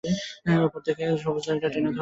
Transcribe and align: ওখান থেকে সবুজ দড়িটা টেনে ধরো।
ওখান 0.65 0.81
থেকে 0.85 1.03
সবুজ 1.23 1.43
দড়িটা 1.47 1.67
টেনে 1.69 1.81
ধরো। 1.81 1.89